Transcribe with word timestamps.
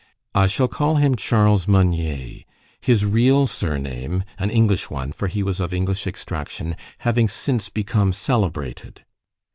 I 0.33 0.47
shall 0.47 0.67
call 0.67 0.95
him 0.95 1.13
Charles 1.15 1.67
Meunier; 1.67 2.41
his 2.81 3.05
real 3.05 3.45
surname 3.45 4.23
an 4.39 4.49
English 4.49 4.89
one, 4.89 5.11
for 5.11 5.27
he 5.27 5.43
was 5.43 5.59
of 5.59 5.75
English 5.75 6.07
extraction 6.07 6.75
having 6.97 7.27
since 7.29 7.69
become 7.69 8.11
celebrated. 8.11 9.05